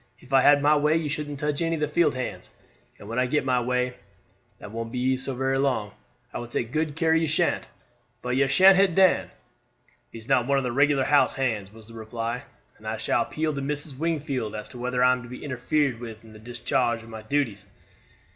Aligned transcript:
If 0.19 0.33
I 0.33 0.41
had 0.41 0.63
my 0.63 0.75
way 0.75 0.97
you 0.97 1.09
shouldn't 1.09 1.39
touch 1.39 1.61
any 1.61 1.75
of 1.75 1.79
the 1.79 1.87
field 1.87 2.15
hands. 2.15 2.49
And 2.97 3.07
when 3.07 3.19
I 3.19 3.27
get 3.27 3.45
my 3.45 3.61
way 3.61 3.93
that 4.57 4.71
won't 4.71 4.91
be 4.91 5.15
so 5.15 5.35
very 5.35 5.59
long 5.59 5.91
I 6.33 6.39
will 6.39 6.47
take 6.47 6.71
good 6.71 6.95
care 6.95 7.13
you 7.13 7.27
sha'n't. 7.27 7.67
But 8.23 8.29
you 8.35 8.47
sha'n't 8.47 8.77
hit 8.77 8.95
Dan." 8.95 9.29
"He 10.11 10.17
is 10.17 10.27
not 10.27 10.47
one 10.47 10.57
of 10.57 10.63
the 10.63 10.71
regular 10.71 11.03
house 11.05 11.35
hands," 11.35 11.71
was 11.71 11.85
the 11.85 11.93
reply; 11.93 12.41
"and 12.79 12.87
I 12.87 12.97
shall 12.97 13.21
appeal 13.21 13.53
to 13.53 13.61
Mrs. 13.61 13.95
Wingfield 13.95 14.55
as 14.55 14.69
to 14.69 14.79
whether 14.79 15.03
I 15.03 15.11
am 15.11 15.21
to 15.21 15.29
be 15.29 15.45
interfered 15.45 15.99
with 15.99 16.23
in 16.23 16.33
the 16.33 16.39
discharge 16.39 17.03
of 17.03 17.09
my 17.09 17.21
duties." 17.21 17.67